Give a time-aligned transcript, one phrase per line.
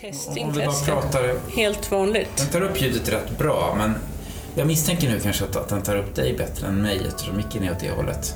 [0.00, 2.28] Testing, Om vi bara pratar, Helt vanligt.
[2.36, 3.94] den tar upp ljudet rätt bra, men
[4.54, 7.62] jag misstänker nu kanske att, att den tar upp dig bättre än mig eftersom micken
[7.62, 8.34] är åt det hållet.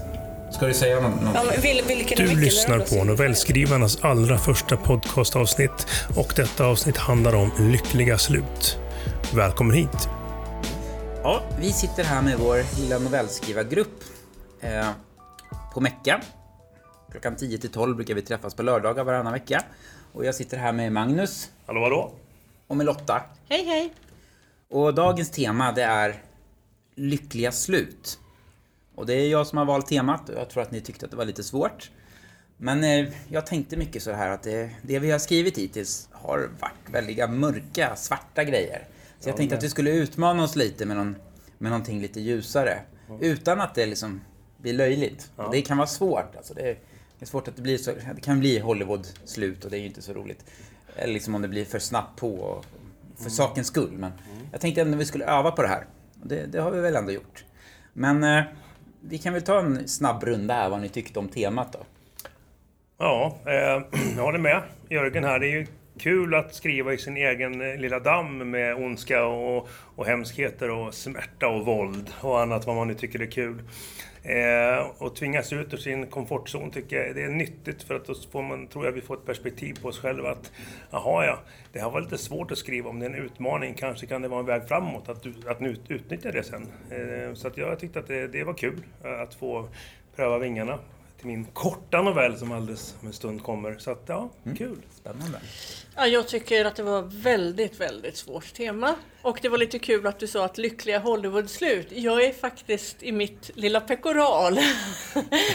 [0.53, 2.40] Ska du säga nå- Ja, vil, Du vilken?
[2.40, 8.79] lyssnar på novellskrivarnas allra första podcastavsnitt och detta avsnitt handlar om lyckliga slut.
[9.34, 10.09] Välkommen hit!
[11.23, 14.00] Ja, vi sitter här med vår lilla novellskrivargrupp
[14.61, 14.86] eh,
[15.75, 16.20] på Mecka.
[17.12, 19.62] Klockan 10 till 12 brukar vi träffas på lördagar varannan vecka.
[20.17, 22.12] Och jag sitter här med Magnus Hallå, hallå?
[22.67, 23.22] och med Lotta.
[23.49, 23.93] Hej, hej.
[24.68, 26.23] Och dagens tema det är
[26.95, 28.18] lyckliga slut.
[28.95, 31.11] Och det är jag som har valt temat och jag tror att ni tyckte att
[31.11, 31.90] det var lite svårt.
[32.56, 36.51] Men eh, jag tänkte mycket så här att det, det vi har skrivit hittills har
[36.61, 38.89] varit väldiga mörka, svarta grejer.
[39.20, 41.17] Så jag tänkte att vi skulle utmana oss lite med, någon,
[41.59, 42.81] med någonting lite ljusare.
[43.20, 44.20] Utan att det liksom
[44.56, 45.31] blir löjligt.
[45.37, 46.37] Och det kan vara svårt.
[46.37, 46.77] Alltså det,
[47.19, 47.92] det är svårt att det blir så.
[48.14, 50.44] Det kan bli Hollywood-slut och det är ju inte så roligt.
[50.97, 52.64] Eller liksom om det blir för snabbt på och
[53.16, 53.92] för sakens skull.
[53.92, 54.12] Men
[54.53, 55.86] jag tänkte ändå att vi skulle öva på det här.
[56.14, 57.45] Det, det har vi väl ändå gjort.
[57.92, 58.45] Men eh,
[59.00, 61.78] vi kan väl ta en snabb runda här vad ni tyckte om temat då.
[62.98, 65.39] Ja, eh, jag håller med Jörgen här.
[65.39, 65.67] Det är ju
[65.98, 70.94] kul att skriva i sin egen eh, lilla damm med ondska och, och hemskheter och
[70.94, 73.62] smärta och våld och annat vad man nu tycker är kul.
[74.22, 78.14] Eh, och tvingas ut ur sin komfortzon tycker jag det är nyttigt för att då
[78.33, 80.52] får man, tror jag vi får ett perspektiv på oss själva att
[80.91, 81.39] jaha ja,
[81.72, 84.28] det här var lite svårt att skriva om det är en utmaning, kanske kan det
[84.28, 86.67] vara en väg framåt att, att ut, utnyttja det sen.
[86.91, 89.69] Eh, så att jag tyckte att det, det var kul eh, att få
[90.17, 90.78] pröva vingarna
[91.27, 93.79] min korta novell som alldeles om en stund kommer.
[93.79, 94.79] Så att ja, kul.
[94.91, 95.41] Spännande.
[95.97, 98.95] Ja, jag tycker att det var väldigt, väldigt svårt tema.
[99.23, 101.87] Och det var lite kul att du sa att lyckliga Hollywood-slut.
[101.91, 104.55] Jag är faktiskt i mitt lilla pekoral.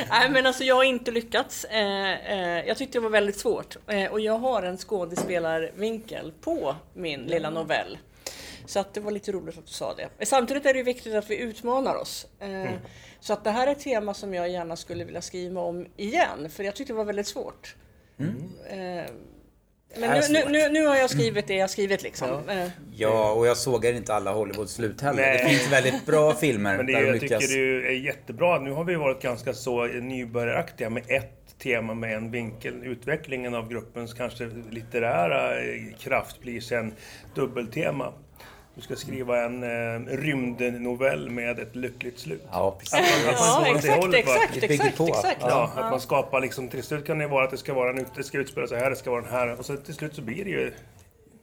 [0.10, 1.66] Nej, men alltså jag har inte lyckats.
[1.66, 3.78] Eh, eh, jag tyckte det var väldigt svårt.
[3.88, 7.98] Eh, och jag har en skådespelarvinkel på min lilla novell.
[8.66, 10.26] Så att det var lite roligt att du sa det.
[10.26, 12.28] Samtidigt är det ju viktigt att vi utmanar oss.
[12.40, 12.72] Eh,
[13.20, 16.50] Så att det här är ett tema som jag gärna skulle vilja skriva om igen,
[16.50, 17.76] för jag tyckte det var väldigt svårt.
[18.70, 19.06] Eh, Men
[19.98, 22.50] nu, nu, nu, nu har jag skrivit det jag skrivit liksom.
[22.50, 25.22] Eh, Ja, och jag sågar inte alla Hollywood-slut heller.
[25.22, 25.38] Nej.
[25.44, 27.40] Det finns väldigt bra filmer Men det, där jag lyckas.
[27.48, 28.60] tycker det är jättebra.
[28.60, 32.84] Nu har vi varit ganska så nybörjaraktiga med ett tema med en vinkel.
[32.84, 36.94] Utvecklingen av gruppens kanske litterära eh, kraft blir sen
[37.36, 38.14] dubbeltema.
[38.82, 42.44] Du ska skriva en eh, rymdnovell med ett lyckligt slut.
[42.52, 42.94] Ja, precis.
[42.94, 45.08] Att man Ja, går åt det exakt, hållet, exakt, exakt, på.
[45.08, 45.38] exakt.
[45.42, 48.06] Ja, att man skapar liksom, till slut kan det vara att det ska vara en,
[48.16, 49.60] det ska utspela sig här, det ska vara den här.
[49.60, 50.72] Och så till slut så blir det ju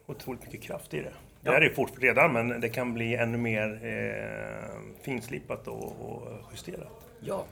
[0.06, 1.12] otroligt mycket kraft i det.
[1.40, 5.84] Det här är ju fort redan, men det kan bli ännu mer eh, finslipat och,
[5.84, 6.22] och
[6.52, 6.88] justerat.
[7.20, 7.44] Ja.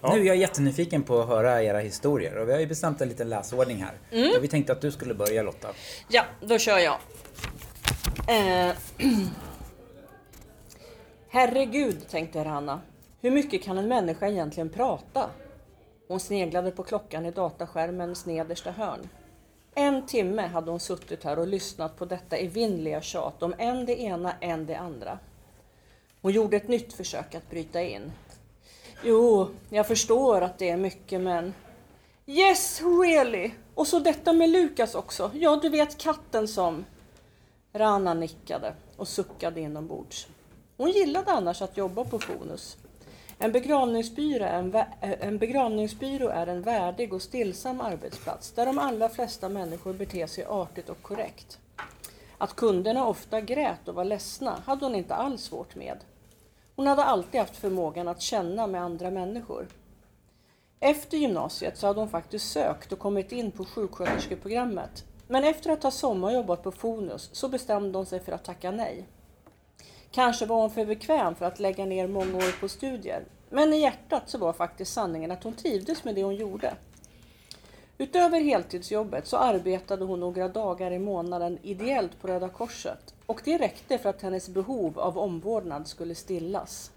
[0.00, 0.14] Ja.
[0.14, 3.08] Nu är jag jättenyfiken på att höra era historier och vi har ju bestämt en
[3.08, 3.94] liten läsordning här.
[4.12, 4.36] Mm.
[4.36, 5.68] Och vi tänkte att du skulle börja Lotta.
[6.08, 6.96] Ja, då kör jag.
[8.28, 8.74] Eh,
[11.28, 12.80] Herregud, tänkte Hanna.
[13.20, 15.30] Hur mycket kan en människa egentligen prata?
[16.08, 19.08] Hon sneglade på klockan i dataskärmens nedersta hörn.
[19.74, 24.00] En timme hade hon suttit här och lyssnat på detta evinnerliga tjat om en det
[24.00, 25.18] ena, en det andra.
[26.22, 28.12] Hon gjorde ett nytt försök att bryta in.
[29.04, 31.54] Jo, jag förstår att det är mycket, men...
[32.26, 33.50] Yes, really!
[33.74, 35.30] Och så detta med Lukas också.
[35.34, 36.84] Ja, du vet katten som...
[37.78, 40.26] Rana nickade och suckade inombords.
[40.76, 42.76] Hon gillade annars att jobba på Fonus.
[43.38, 48.66] En begravningsbyrå, är en, vä- eh, en begravningsbyrå är en värdig och stillsam arbetsplats där
[48.66, 51.58] de allra flesta människor beter sig artigt och korrekt.
[52.38, 55.98] Att kunderna ofta grät och var ledsna hade hon inte alls svårt med.
[56.76, 59.66] Hon hade alltid haft förmågan att känna med andra människor.
[60.80, 65.04] Efter gymnasiet så hade hon faktiskt sökt och kommit in på sjuksköterskeprogrammet.
[65.28, 69.06] Men efter att ha sommarjobbat på Fonus så bestämde hon sig för att tacka nej.
[70.10, 73.24] Kanske var hon för bekväm för att lägga ner många år på studier.
[73.50, 76.74] Men i hjärtat så var faktiskt sanningen att hon trivdes med det hon gjorde.
[77.98, 83.58] Utöver heltidsjobbet så arbetade hon några dagar i månaden ideellt på Röda Korset och det
[83.58, 86.90] räckte för att hennes behov av omvårdnad skulle stillas.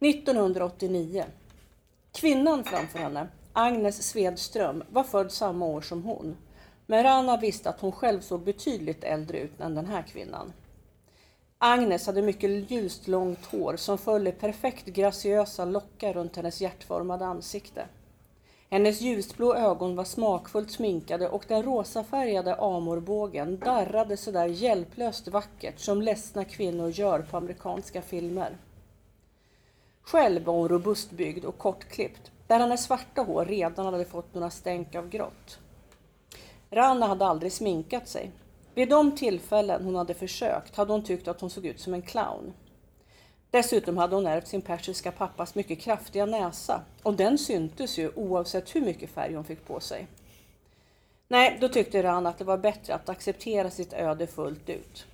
[0.00, 1.24] 1989.
[2.12, 6.36] Kvinnan framför henne, Agnes Svedström, var född samma år som hon.
[6.86, 10.52] Men Rana visste att hon själv såg betydligt äldre ut än den här kvinnan.
[11.58, 17.26] Agnes hade mycket ljust långt hår som föll i perfekt graciösa lockar runt hennes hjärtformade
[17.26, 17.86] ansikte.
[18.70, 26.02] Hennes ljusblå ögon var smakfullt sminkade och den rosafärgade amorbågen darrade sådär hjälplöst vackert som
[26.02, 28.56] ledsna kvinnor gör på amerikanska filmer.
[30.02, 34.94] Själv var hon robustbyggd och kortklippt, där hennes svarta hår redan hade fått några stänk
[34.94, 35.58] av grått.
[36.70, 38.30] Rana hade aldrig sminkat sig.
[38.74, 42.02] Vid de tillfällen hon hade försökt hade hon tyckt att hon såg ut som en
[42.02, 42.52] clown.
[43.50, 48.74] Dessutom hade hon ärvt sin persiska pappas mycket kraftiga näsa och den syntes ju oavsett
[48.74, 50.06] hur mycket färg hon fick på sig.
[51.28, 55.06] Nej, då tyckte Rana att det var bättre att acceptera sitt öde fullt ut.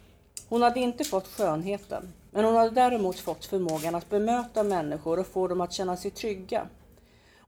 [0.48, 5.26] Hon hade inte fått skönheten, men hon hade däremot fått förmågan att bemöta människor och
[5.26, 6.66] få dem att känna sig trygga.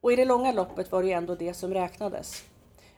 [0.02, 2.44] Och i det långa loppet var det ändå det som räknades.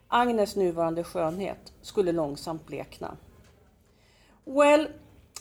[0.09, 3.17] Agnes nuvarande skönhet skulle långsamt blekna.
[4.45, 4.89] Well,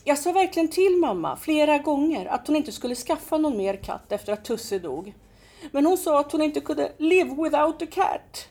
[0.04, 4.12] jag sa verkligen till mamma flera gånger att hon inte skulle skaffa någon mer katt
[4.12, 5.14] efter att Tusse dog.
[5.72, 8.48] Men hon sa att hon inte kunde live without a cat.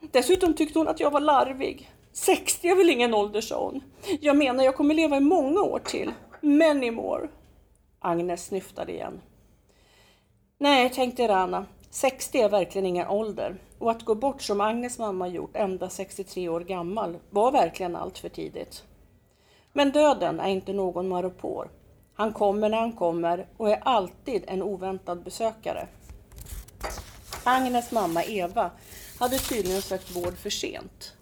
[0.00, 1.90] Dessutom tyckte hon att jag var larvig.
[2.12, 3.82] 60 är väl ingen ålder, sa hon.
[4.20, 6.12] Jag menar, jag kommer leva i många år till.
[6.40, 7.28] Many more.
[7.98, 9.20] Agnes snyftade igen.
[10.58, 11.66] Nej, tänkte Rana.
[11.90, 13.56] 60 är verkligen ingen ålder.
[13.78, 18.18] Och att gå bort som Agnes mamma gjort, ända 63 år gammal, var verkligen allt
[18.18, 18.84] för tidigt.
[19.72, 21.70] Men döden är inte någon maropor.
[22.14, 25.88] Han kommer när han kommer och är alltid en oväntad besökare.
[27.44, 28.70] Agnes mamma Eva
[29.18, 31.14] hade tydligen sökt vård för sent.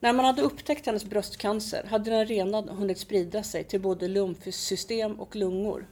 [0.00, 5.20] När man hade upptäckt hennes bröstcancer hade den redan hunnit sprida sig till både lymfsystem
[5.20, 5.86] och lungor.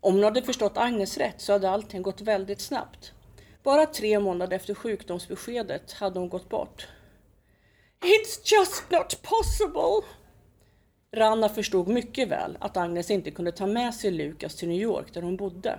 [0.00, 3.12] Om hon hade förstått Agnes rätt så hade allting gått väldigt snabbt.
[3.68, 6.88] Bara tre månader efter sjukdomsbeskedet hade hon gått bort.
[8.00, 10.08] It's just not possible!
[11.12, 15.14] Ranna förstod mycket väl att Agnes inte kunde ta med sig Lukas till New York
[15.14, 15.78] där hon bodde.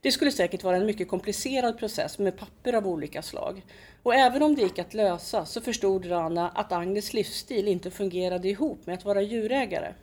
[0.00, 3.62] Det skulle säkert vara en mycket komplicerad process med papper av olika slag.
[4.02, 8.48] Och även om det gick att lösa så förstod Rana att Agnes livsstil inte fungerade
[8.48, 9.94] ihop med att vara djurägare.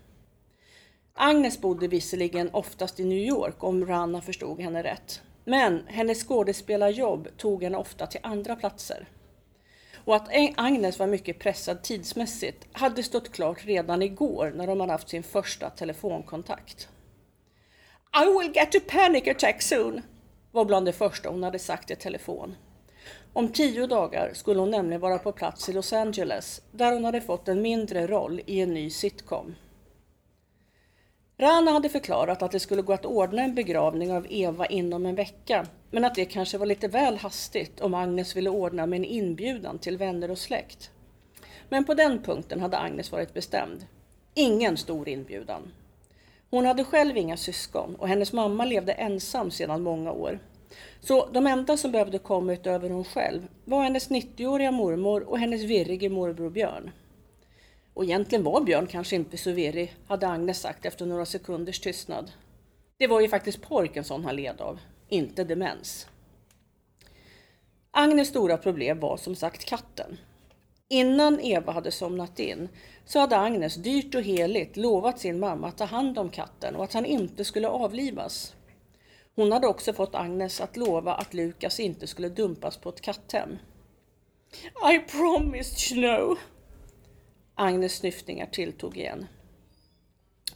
[1.13, 5.21] Agnes bodde visserligen oftast i New York om Rana förstod henne rätt.
[5.43, 9.07] Men hennes skådespelarjobb tog henne ofta till andra platser.
[10.05, 14.91] Och att Agnes var mycket pressad tidsmässigt hade stått klart redan igår när de hade
[14.91, 16.87] haft sin första telefonkontakt.
[18.23, 20.01] I will get a panic attack soon,
[20.51, 22.55] var bland det första hon hade sagt i telefon.
[23.33, 27.21] Om tio dagar skulle hon nämligen vara på plats i Los Angeles där hon hade
[27.21, 29.55] fått en mindre roll i en ny sitcom.
[31.43, 35.15] Rana hade förklarat att det skulle gå att ordna en begravning av Eva inom en
[35.15, 39.05] vecka, men att det kanske var lite väl hastigt om Agnes ville ordna med en
[39.05, 40.89] inbjudan till vänner och släkt.
[41.69, 43.85] Men på den punkten hade Agnes varit bestämd.
[44.33, 45.73] Ingen stor inbjudan.
[46.49, 50.39] Hon hade själv inga syskon och hennes mamma levde ensam sedan många år.
[50.99, 55.61] Så de enda som behövde komma utöver hon själv var hennes 90-åriga mormor och hennes
[55.61, 56.91] virrige morbror Björn.
[57.93, 62.31] Och egentligen var Björn kanske inte så virrig, hade Agnes sagt efter några sekunders tystnad.
[62.97, 64.79] Det var ju faktiskt Parkinson han led av,
[65.09, 66.07] inte demens.
[67.91, 70.17] Agnes stora problem var som sagt katten.
[70.89, 72.69] Innan Eva hade somnat in
[73.05, 76.83] så hade Agnes dyrt och heligt lovat sin mamma att ta hand om katten och
[76.83, 78.55] att han inte skulle avlivas.
[79.35, 83.57] Hon hade också fått Agnes att lova att Lukas inte skulle dumpas på ett katthem.
[84.93, 86.37] I promised you know.
[87.55, 89.27] Agnes snyftningar tilltog igen.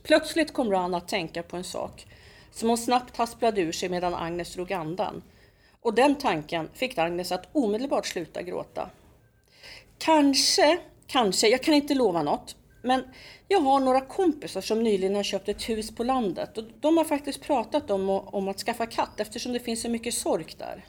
[0.04, 2.08] Plötsligt kom Ran att tänka på en sak
[2.52, 5.24] som hon snabbt hasplade ur sig medan Agnes drog andan.
[5.82, 8.90] Och den tanken fick Agnes att omedelbart sluta gråta.
[9.98, 10.78] Kanske,
[11.08, 13.04] kanske, jag kan inte lova något, men
[13.48, 17.06] jag har några kompisar som nyligen har köpt ett hus på landet och de har
[17.06, 20.86] faktiskt pratat om, om att skaffa katt eftersom det finns så mycket sork där.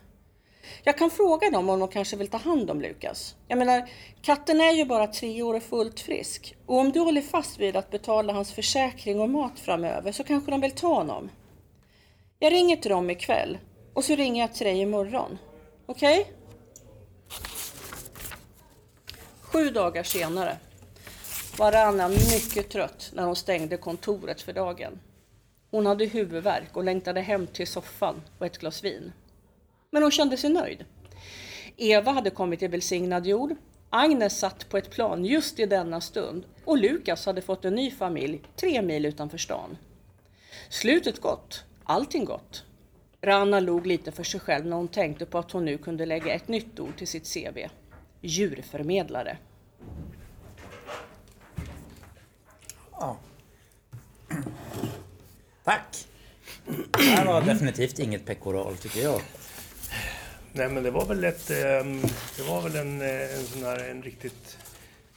[0.83, 3.35] Jag kan fråga dem om de kanske vill ta hand om Lukas.
[3.49, 3.91] Jag menar,
[4.23, 6.57] katten är ju bara tre år och fullt frisk.
[6.67, 10.51] Och om du håller fast vid att betala hans försäkring och mat framöver så kanske
[10.51, 11.31] de vill ta honom.
[12.39, 13.59] Jag ringer till dem ikväll
[13.95, 15.39] och så ringer jag till dig imorgon.
[15.87, 16.21] Okej?
[16.21, 16.33] Okay?
[19.41, 20.57] Sju dagar senare
[21.59, 25.01] var Anna mycket trött när hon stängde kontoret för dagen.
[25.71, 29.13] Hon hade huvudvärk och längtade hem till soffan och ett glas vin.
[29.90, 30.85] Men hon kände sig nöjd.
[31.76, 33.54] Eva hade kommit till välsignad jord.
[33.90, 37.90] Agnes satt på ett plan just i denna stund och Lukas hade fått en ny
[37.90, 39.78] familj tre mil utanför stan.
[40.68, 42.64] Slutet gott, allting gott.
[43.21, 46.35] Rana log lite för sig själv när hon tänkte på att hon nu kunde lägga
[46.35, 47.59] ett nytt ord till sitt CV.
[48.21, 49.38] Djurförmedlare.
[52.92, 53.16] Ja.
[55.64, 56.07] Tack!
[56.90, 59.21] Det här var definitivt inget pekoral tycker jag.
[60.59, 61.50] Nej men det var väl ett...
[61.50, 62.03] Ehm,
[62.37, 64.59] det var väl en, eh, en sån här en riktigt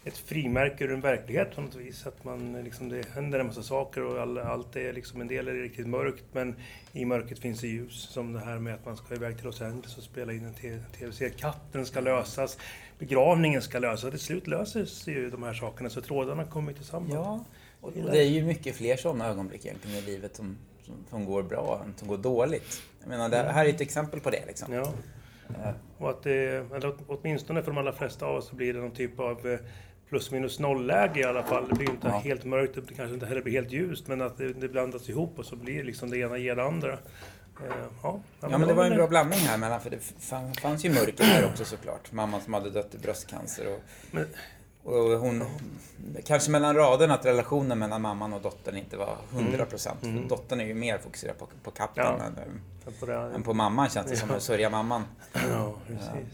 [0.03, 2.07] ett frimärke ur en verklighet på något vis.
[2.07, 5.47] Att man, liksom, det händer en massa saker och all, allt är liksom, en del
[5.47, 6.55] är riktigt mörkt men
[6.93, 8.09] i mörkret finns det ljus.
[8.09, 10.81] Som det här med att man ska iväg till Los Angeles och spela in en
[10.99, 11.33] tv-serie.
[11.37, 12.57] Katten ska lösas,
[12.99, 14.09] begravningen ska lösas.
[14.09, 17.13] Till slut löses ju de här sakerna så trådarna kommer tillsammans.
[17.13, 17.45] Ja,
[17.81, 21.43] och det är ju mycket fler sådana ögonblick egentligen i livet som, som, som går
[21.43, 22.81] bra än som går dåligt.
[22.99, 24.45] Jag menar, det här är ett exempel på det.
[24.45, 24.73] Liksom.
[24.73, 24.93] Ja.
[25.97, 28.91] Och att det, eller åtminstone för de allra flesta av oss så blir det någon
[28.91, 29.59] typ av eh,
[30.09, 31.67] plus minus noll-läge i alla fall.
[31.69, 32.17] Det blir inte ja.
[32.19, 35.39] helt mörkt, det kanske inte heller blir helt ljust, men att det, det blandas ihop
[35.39, 36.91] och så blir liksom det ena ger det andra.
[36.91, 36.97] Eh,
[38.03, 39.99] ja, ja, men det var en bra blandning här mellan, för det
[40.61, 42.11] fanns ju mörker här också såklart.
[42.11, 43.81] Mamma som hade dött i bröstcancer och,
[44.11, 44.25] men,
[44.83, 45.43] och hon...
[46.25, 50.03] Kanske mellan raderna att relationen mellan mamman och dottern inte var 100 procent.
[50.03, 50.27] Mm.
[50.27, 52.25] Dottern är ju mer fokuserad på, på katten ja.
[52.25, 55.03] än, på än på mamman känns det som, att sörja mamman.
[55.33, 55.73] Ja,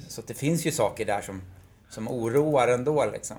[0.08, 1.42] så det finns ju saker där som,
[1.90, 3.38] som oroar ändå liksom.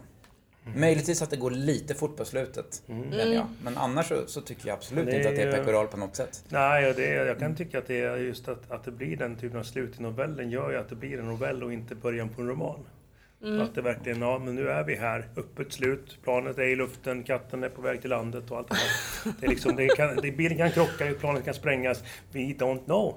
[0.66, 0.80] Mm.
[0.80, 3.12] Möjligtvis att det går lite fort på slutet, mm.
[3.12, 3.26] jag.
[3.28, 3.46] Mm.
[3.62, 6.44] Men annars så, så, tycker jag absolut inte att det är pekoral på något sätt.
[6.48, 9.36] Nej, det är, jag kan tycka att det är just att, att det blir den
[9.36, 12.28] typen av slut i novellen gör ju att det blir en novell och inte början
[12.28, 12.80] på en roman.
[13.42, 13.60] Mm.
[13.60, 17.22] Att det verkligen, ja men nu är vi här, öppet slut, planet är i luften,
[17.22, 19.34] katten är på väg till landet och allt det där.
[19.40, 22.02] Det är liksom, det kan, det, bilen kan krocka, planet kan sprängas.
[22.32, 23.16] We don't know.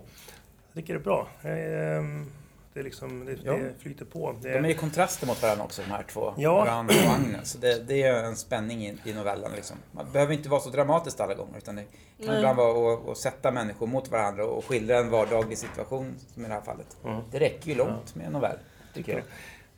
[0.67, 1.27] Jag tycker det är bra.
[1.41, 2.31] Ehm,
[2.73, 3.53] det, liksom, det, ja.
[3.53, 4.35] det flyter på.
[4.41, 4.53] Det...
[4.53, 6.33] De är ju kontraster mot varandra också, de här två.
[6.37, 6.63] Ja.
[6.67, 7.53] Ran och Agnes.
[7.53, 9.51] Det, det är en spänning i, i novellen.
[9.55, 9.77] Liksom.
[9.91, 11.57] Man behöver inte vara så dramatiskt alla gånger.
[11.57, 11.85] Utan det
[12.17, 12.37] kan mm.
[12.37, 16.47] ibland vara att, att sätta människor mot varandra och skildra en vardaglig situation, som i
[16.47, 16.97] det här fallet.
[17.05, 17.21] Mm.
[17.31, 18.17] Det räcker ju långt ja.
[18.17, 18.57] med en novell,
[18.93, 19.23] tycker jag.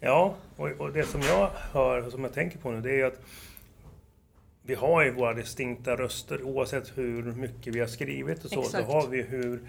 [0.05, 3.05] Ja, och, och, det som jag hör, och som jag tänker på nu, det är
[3.05, 3.19] att
[4.65, 8.60] vi har ju våra distinkta röster oavsett hur mycket vi har skrivit och så.
[8.60, 8.88] Exakt.
[8.88, 9.60] Då har vi hur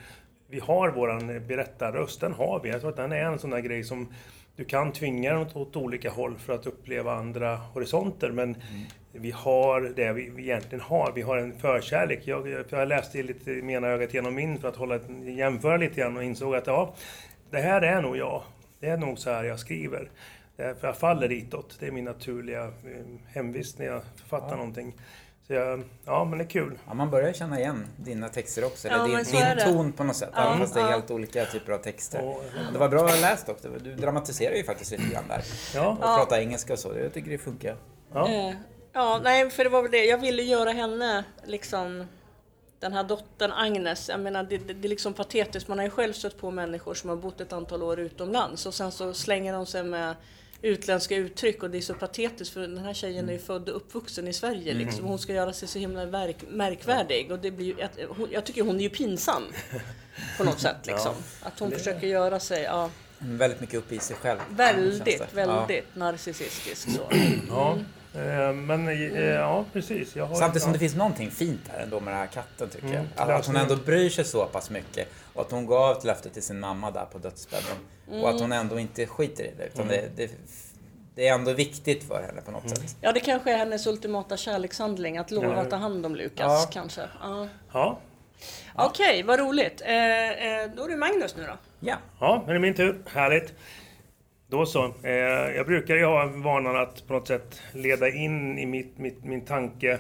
[0.48, 2.68] vi har våran berättarröst, den har vi.
[2.68, 4.12] Jag tror att den är en sån där grej som
[4.56, 8.30] du kan tvinga den åt, olika håll för att uppleva andra horisonter.
[8.30, 8.84] Men mm.
[9.12, 11.12] vi har det vi, egentligen har.
[11.14, 12.20] Vi har en förkärlek.
[12.24, 16.16] Jag, jag läste lite med ena ögat genom min för att hålla, jämföra lite grann
[16.16, 16.94] och insåg att ja,
[17.50, 18.42] det här är nog jag.
[18.84, 20.10] Det är nog så här jag skriver.
[20.56, 21.76] För jag faller ditåt.
[21.80, 22.70] Det är min naturliga eh,
[23.26, 24.56] hemvist när jag författar ja.
[24.56, 24.94] någonting.
[25.46, 26.78] Så jag, ja, men det är kul.
[26.86, 28.88] Ja, man börjar känna igen dina texter också.
[28.88, 30.30] Ja, eller din, din ton på något sätt.
[30.34, 32.24] Ja, fast det är helt olika typer av texter.
[32.24, 33.68] Och, det var bra läst också.
[33.68, 35.42] Du dramatiserar ju faktiskt lite grann där.
[35.74, 35.88] Ja.
[35.88, 36.92] Och pratar engelska och så.
[36.98, 37.76] Jag tycker det funkar.
[38.12, 38.28] Ja.
[38.28, 38.54] Eh,
[38.92, 40.04] ja, nej, för det var väl det.
[40.04, 42.06] Jag ville göra henne liksom
[42.84, 45.68] den här dottern Agnes, jag menar det, det, det är liksom patetiskt.
[45.68, 48.74] Man har ju själv stött på människor som har bott ett antal år utomlands och
[48.74, 50.14] sen så slänger de sig med
[50.62, 53.76] utländska uttryck och det är så patetiskt för den här tjejen är ju född och
[53.76, 54.86] uppvuxen i Sverige mm.
[54.86, 55.04] liksom.
[55.04, 57.90] Hon ska göra sig så himla verk, märkvärdig och det blir
[58.30, 59.42] jag tycker hon är ju pinsam
[60.38, 61.14] på något sätt liksom.
[61.42, 62.90] Att hon försöker göra sig, ja.
[63.18, 64.40] Väldigt mycket upp i sig själv.
[64.50, 65.98] Väldigt, väldigt ja.
[65.98, 67.10] narcissistisk så.
[67.48, 67.78] Ja.
[68.14, 70.12] Eh, men eh, ja, precis.
[70.12, 73.30] Samtidigt som det finns någonting fint här ändå med den här katten tycker mm, jag.
[73.30, 75.09] Att hon ändå bryr sig så pass mycket.
[75.35, 77.76] Och att hon gav ett löfte till sin mamma där på dödsbädden.
[78.09, 78.23] Mm.
[78.23, 79.66] Och att hon ändå inte skiter i det.
[79.66, 79.97] Utan mm.
[80.16, 80.33] det, det,
[81.14, 82.76] det, är ändå viktigt för henne på något mm.
[82.76, 82.97] sätt.
[83.00, 85.18] Ja, det kanske är hennes ultimata kärlekshandling.
[85.18, 86.68] Att lova att ta hand om Lukas, ja.
[86.73, 87.02] kanske.
[87.21, 87.49] Ja.
[87.73, 87.99] ja.
[88.75, 89.80] Okej, okay, vad roligt.
[89.80, 91.56] Eh, eh, då är det Magnus nu då.
[91.80, 91.97] Ja.
[92.21, 93.02] Ja, men det är min tur.
[93.06, 93.52] Härligt.
[94.54, 94.94] Då så.
[95.02, 95.12] Eh,
[95.56, 99.40] jag brukar ju ha vanan att på något sätt leda in i mitt, mitt, min
[99.40, 99.99] tanke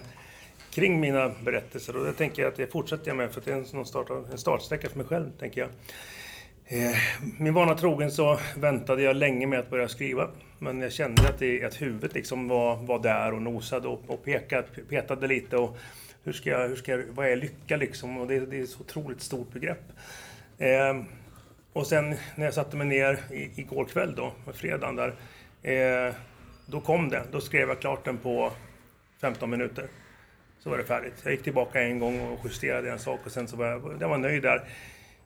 [0.70, 3.78] kring mina berättelser och det tänker jag att jag fortsätter med för att det är
[3.78, 5.70] en, start, en startsträcka för mig själv, tänker jag.
[6.66, 6.96] Eh,
[7.38, 10.28] min vana trogen så väntade jag länge med att börja skriva.
[10.58, 14.24] Men jag kände att, det, att huvudet liksom var, var där och nosade och, och
[14.24, 15.56] pekade, petade lite.
[15.56, 15.76] Och
[16.24, 18.18] hur ska jag, hur ska jag, vad är lycka liksom?
[18.18, 19.92] Och det, det är ett så otroligt stort begrepp.
[20.58, 20.94] Eh,
[21.74, 25.14] och sen när jag satte mig ner i, igår kväll då, fredagen där,
[25.62, 26.14] eh,
[26.66, 27.22] då kom det.
[27.32, 28.52] Då skrev jag klart den på
[29.20, 29.88] 15 minuter.
[30.58, 31.14] Så var det färdigt.
[31.24, 34.08] Jag gick tillbaka en gång och justerade en sak och sen så var jag, jag
[34.08, 34.68] var nöjd där.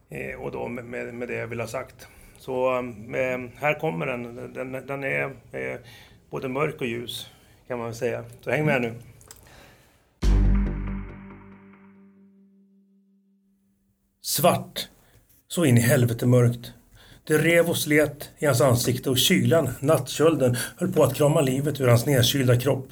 [0.09, 2.09] Eh, och då med, med, med, det jag ville ha sagt.
[2.39, 4.53] Så eh, här kommer den.
[4.53, 5.79] Den, den är eh,
[6.31, 7.31] både mörk och ljus
[7.69, 8.25] kan man väl säga.
[8.41, 8.95] Så häng med nu.
[14.21, 14.89] Svart
[15.49, 16.73] så in i helvete mörkt.
[17.27, 21.81] Det rev och slet i hans ansikte och kylan, nattkölden, höll på att krama livet
[21.81, 22.89] ur hans nedkylda kropp.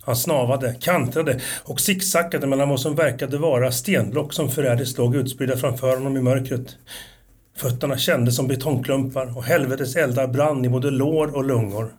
[0.00, 5.56] Han snavade, kantrade och sicksackade mellan vad som verkade vara stenblock som förrädiskt låg utspridda
[5.56, 6.76] framför honom i mörkret.
[7.56, 11.94] Fötterna kändes som betongklumpar och helvetets eldar brann i både lår och lungor.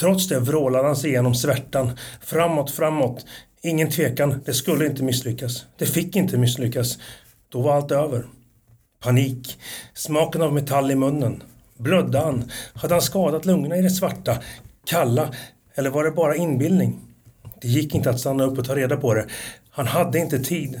[0.00, 3.26] Trots det vrålade han sig igenom svärtan, framåt, framåt.
[3.62, 5.66] Ingen tvekan, det skulle inte misslyckas.
[5.78, 6.98] Det fick inte misslyckas.
[7.48, 8.24] Då var allt över.
[9.06, 9.58] Panik.
[9.94, 11.42] Smaken av metall i munnen.
[11.78, 12.50] Blödde han?
[12.74, 14.38] Hade han skadat lungorna i det svarta,
[14.86, 15.34] kalla,
[15.74, 17.00] Eller var det bara inbildning?
[17.60, 19.26] Det gick inte att stanna upp och ta reda på det.
[19.70, 20.80] Han hade inte tid.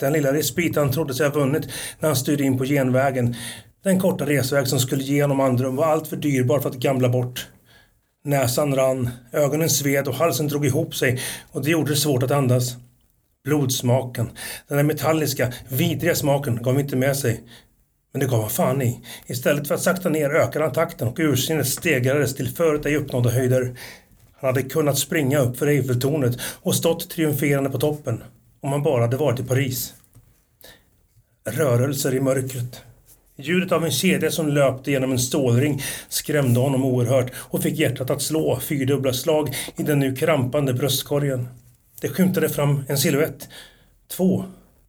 [0.00, 1.68] Den lilla respit han trodde sig ha vunnit
[2.00, 3.36] när han styrde in på genvägen.
[3.84, 7.48] Den korta resväg som skulle ge honom andrum var alltför dyrbar för att gamla bort.
[8.24, 12.30] Näsan rann, ögonen sved och halsen drog ihop sig och det gjorde det svårt att
[12.30, 12.76] andas.
[13.44, 14.30] Blodsmaken,
[14.68, 17.40] den där metalliska, vidriga smaken gav inte med sig.
[18.12, 19.00] Men det gav han fan i.
[19.26, 23.30] Istället för att sakta ner ökade han takten och ursinnet stegrades till förut ej uppnådda
[23.30, 23.76] höjder.
[24.40, 28.22] Han hade kunnat springa upp för Eiffeltornet och stått triumferande på toppen.
[28.60, 29.94] Om han bara hade varit i Paris.
[31.44, 32.80] Rörelser i mörkret.
[33.36, 38.10] Ljudet av en kedja som löpte genom en stålring skrämde honom oerhört och fick hjärtat
[38.10, 41.48] att slå fyrdubbla slag i den nu krampande bröstkorgen.
[42.02, 43.48] Det skymtade fram en siluett.
[44.08, 44.44] Två.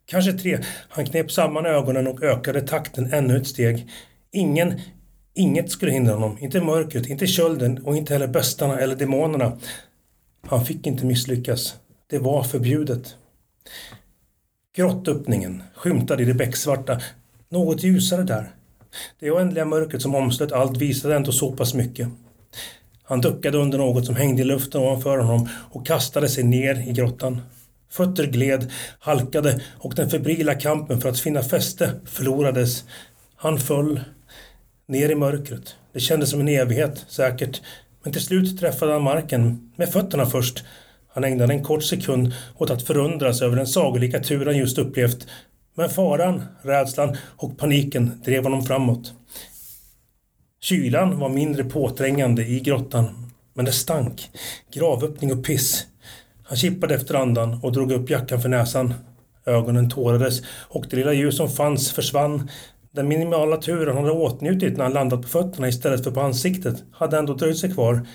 [0.06, 0.58] Kanske tre.
[0.88, 3.90] Han knep samman ögonen och ökade takten ännu ett steg.
[4.32, 4.80] Ingen,
[5.34, 6.38] inget skulle hindra honom.
[6.38, 9.58] Inte mörkret, inte kölden och inte heller böstarna eller demonerna.
[10.46, 11.74] Han fick inte misslyckas.
[12.06, 13.16] Det var förbjudet.
[14.76, 17.00] Grottöppningen skymtade i det becksvarta.
[17.48, 18.54] Något ljusare där.
[19.20, 22.08] Det oändliga mörkret som omslöt allt visade ändå så pass mycket.
[23.06, 26.92] Han duckade under något som hängde i luften ovanför honom och kastade sig ner i
[26.92, 27.40] grottan.
[27.90, 32.84] Fötter gled, halkade och den febrila kampen för att finna fäste förlorades.
[33.36, 34.00] Han föll
[34.86, 35.76] ner i mörkret.
[35.92, 37.62] Det kändes som en evighet, säkert.
[38.02, 40.64] Men till slut träffade han marken, med fötterna först.
[41.08, 45.26] Han ägnade en kort sekund åt att förundras över den sagolika tur han just upplevt.
[45.74, 49.12] Men faran, rädslan och paniken drev honom framåt.
[50.64, 53.04] Kylan var mindre påträngande i grottan,
[53.54, 54.30] men det stank.
[54.72, 55.86] Gravöppning och piss.
[56.42, 58.94] Han kippade efter andan och drog upp jackan för näsan.
[59.46, 62.50] Ögonen tårades och det lilla ljus som fanns försvann.
[62.92, 66.82] Den minimala tur han hade åtnjutit när han landat på fötterna istället för på ansiktet
[66.92, 68.06] hade ändå dröjt sig kvar.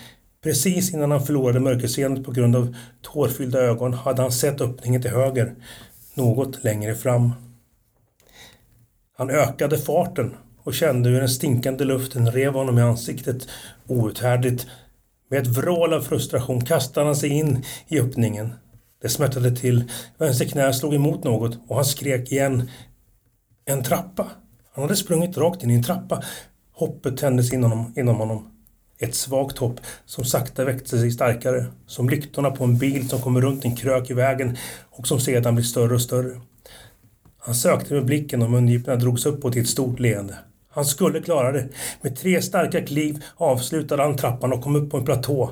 [0.43, 5.11] Precis innan han förlorade mörkerseendet på grund av tårfyllda ögon hade han sett öppningen till
[5.11, 5.55] höger,
[6.13, 7.33] något längre fram.
[9.17, 10.35] Han ökade farten
[10.69, 13.47] och kände hur den stinkande luften rev honom i ansiktet
[13.87, 14.67] outhärdligt.
[15.29, 18.53] Med ett vrål av frustration kastade han sig in i öppningen.
[19.01, 19.83] Det smärtade till,
[20.17, 22.69] vänster knä slog emot något och han skrek igen.
[23.65, 24.27] En trappa!
[24.73, 26.23] Han hade sprungit rakt in i en trappa.
[26.73, 28.51] Hoppet tändes inom, inom honom.
[28.99, 31.65] Ett svagt hopp som sakta växte sig starkare.
[31.87, 34.57] Som lyktorna på en bil som kommer runt en krök i vägen
[34.89, 36.41] och som sedan blir större och större.
[37.37, 40.37] Han sökte med blicken och mungiporna drogs uppåt i ett stort leende.
[40.79, 41.67] Han skulle klara det.
[42.01, 45.51] Med tre starka kliv avslutade han trappan och kom upp på en platå.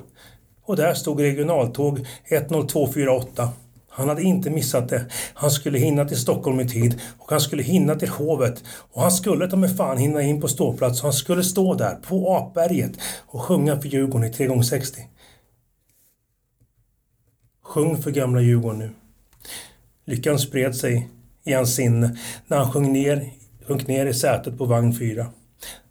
[0.66, 3.50] Och där stod regionaltåg 10248.
[3.90, 5.06] Han hade inte missat det.
[5.34, 9.12] Han skulle hinna till Stockholm i tid och han skulle hinna till hovet och han
[9.12, 12.92] skulle ta med fan hinna in på ståplats och han skulle stå där på Apberget
[13.26, 14.98] och sjunga för Djurgården i 3x60.
[17.64, 18.90] Sjung för gamla Djurgården nu.
[20.06, 21.10] Lyckan spred sig
[21.44, 23.32] i hans sinne när han sjöng ner,
[23.68, 25.26] sjönk ner i sätet på vagn 4.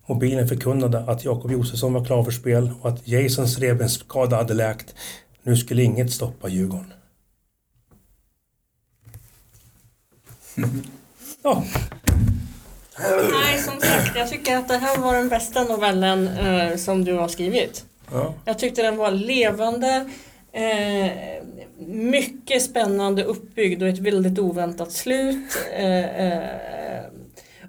[0.06, 4.94] Mobilen förkunnade att Jakob Josefsson var klar för spel och att Jasons revbensskada hade läkt.
[5.42, 6.92] Nu skulle inget stoppa Djurgården.
[11.42, 11.64] Ja.
[13.32, 17.12] Nej, som sagt, jag tycker att det här var den bästa novellen eh, som du
[17.12, 17.84] har skrivit.
[18.12, 18.34] ja.
[18.44, 20.10] Jag tyckte den var levande,
[20.52, 21.10] eh,
[21.86, 25.58] mycket spännande uppbyggd och ett väldigt oväntat slut.
[25.76, 26.48] Eh, eh,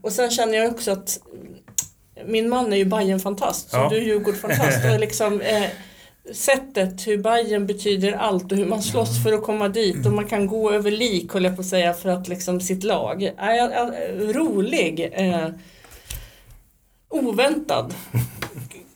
[0.01, 1.19] och sen känner jag också att
[2.25, 3.89] min man är ju bayern fantast så Ja.
[3.89, 4.85] du är Djurgården-fantast.
[4.93, 5.69] Och liksom, eh,
[6.33, 10.25] sättet hur Bayern betyder allt och hur man slåss för att komma dit och man
[10.25, 13.23] kan gå över lik, höll jag på att säga, för att liksom sitt lag.
[13.23, 15.09] Är, är, rolig.
[15.13, 15.47] Eh,
[17.09, 17.93] oväntad.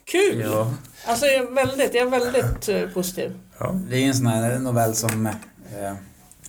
[0.05, 0.39] Kul!
[0.45, 0.73] Ja.
[1.05, 3.33] Alltså jag är väldigt, jag är väldigt eh, positiv.
[3.89, 5.93] Det är en sån här novell som eh,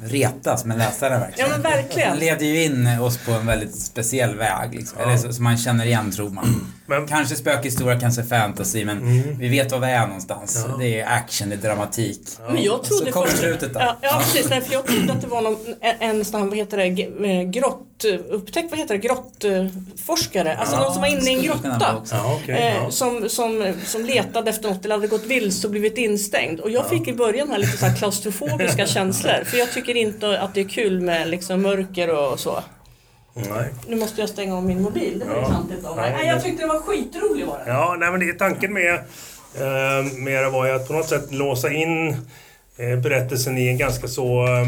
[0.05, 1.51] retas med läsaren verkligen.
[1.51, 2.11] Ja men verkligen.
[2.11, 4.99] Den leder ju in oss på en väldigt speciell väg liksom.
[5.01, 6.73] Eller så, som man känner igen tror man.
[7.01, 9.39] Men Kanske spökhistoria, kanske fantasy men Mm.
[9.39, 10.65] vi vet var vi är någonstans.
[10.69, 10.77] Ja.
[10.77, 12.21] Det är action, det är dramatik.
[12.49, 13.81] Men jag trodde så kommer först- slutet då.
[13.81, 16.49] Ja, ja precis, nej, för jag trodde att det var någon, en, en sån här,
[16.49, 20.57] vad heter det, eh, grott, upptäckt, vad heter det, grottforskare.
[20.57, 22.03] Alltså någon som var inne i en grotta.
[22.11, 22.55] Ja, okej.
[22.55, 22.91] Eh, ja.
[22.91, 26.61] som, som, som letade efter något eller hade gått vilse och blivit instängd.
[26.61, 29.45] Och jag fick i början här lite så här klaustrofobiska känslor.
[29.45, 32.63] För jag tycker inte att det är kul med liksom mörker och så.
[33.35, 33.69] Nej.
[33.89, 35.19] Nu måste jag stänga av min mobil.
[35.19, 35.47] Det var Ja.
[35.49, 36.13] klantigt av mig.
[36.17, 37.71] Nej, jag tyckte det var skitrolig var det.
[37.71, 41.09] Ja, nej men det är tanken med, eh, med det var ju att på något
[41.09, 42.09] sätt låsa in
[42.77, 44.67] eh, berättelsen i en ganska så, eh,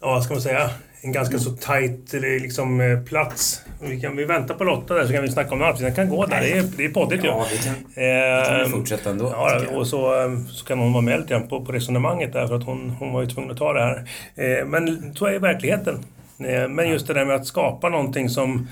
[0.00, 0.70] ja ska man säga,
[1.02, 3.62] en ganska så tajt eller liksom, eh, plats.
[3.82, 5.78] Vi, kan, vi väntar på Lotta där så kan vi snacka om annat.
[5.78, 6.40] Den kan gå där.
[6.40, 7.28] Det är, det är poddigt ju.
[7.28, 9.30] Ja, vi kan, vi kan Ehm, fortsätta ändå.
[9.36, 12.54] Ja, och så, eh, så kan hon vara med lite på, på resonemanget där för
[12.54, 14.04] att hon, hon var ju tvungen att ta det här.
[14.34, 16.04] Eh, men så är verkligheten.
[16.44, 18.68] Eh, men just det där med att skapa någonting som,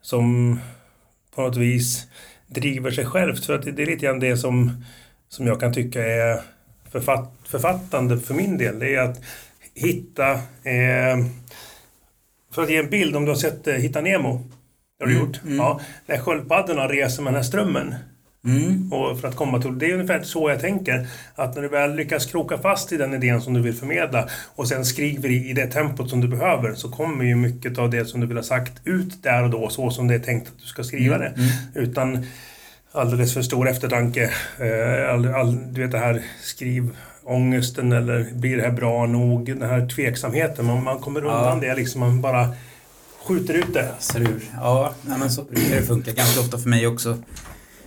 [0.00, 0.58] som
[1.34, 2.06] på något vis
[2.46, 3.46] driver sig självt.
[3.46, 4.84] För att det, är lite grann det som,
[5.28, 6.40] som jag kan tycka är
[6.90, 8.78] författ, författande för min del.
[8.78, 9.20] Det är att
[9.74, 10.32] hitta...
[10.32, 11.26] Eh,
[12.50, 14.40] för att ge en bild, om du har sett eh, Hitta Nemo.
[14.98, 15.40] Det har du gjort?
[15.44, 15.80] Ja.
[16.06, 17.94] När sköldpaddorna reser med den här strömmen.
[18.44, 18.92] Mm.
[18.92, 21.06] Och för att komma till, det är ungefär så jag tänker.
[21.34, 24.68] Att när du väl lyckas kroka fast i den idén som du vill förmedla och
[24.68, 28.20] sen skriver i, det tempot som du behöver så kommer ju mycket av det som
[28.20, 30.66] du vill ha sagt ut där och då så som det är tänkt att du
[30.66, 31.32] ska skriva det.
[31.74, 32.26] Utan
[32.92, 34.30] alldeles för stor eftertanke.
[34.58, 39.46] Eh, all, all, du vet det här skrivångesten eller blir det här bra nog?
[39.46, 40.66] Den här tveksamheten.
[40.66, 42.00] Man, man kommer undan det liksom.
[42.00, 42.48] Man bara
[43.24, 43.88] skjuter ut det.
[43.98, 44.42] Ser ur.
[44.54, 47.18] Ja, men så brukar det funka ganska ofta för mig också.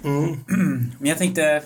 [0.06, 0.40] Mm.
[1.00, 1.62] Men jag tänkte,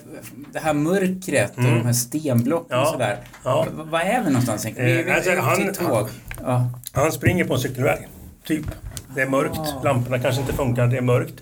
[0.54, 2.82] det här mörkret och de här stenblocken Ja.
[2.82, 3.18] och sådär.
[3.44, 3.68] Ja.
[3.72, 4.66] Vad är vi någonstans?
[4.66, 6.08] Vi, vi, Eh, alltså, vi är han- ett tåg.
[6.44, 6.70] Ja.
[6.94, 8.08] Han springer på en cykelväg,
[8.48, 8.66] typ.
[9.16, 9.84] Det är mörkt, Ah.
[9.84, 11.34] lamporna kanske inte funkar, det är mörkt.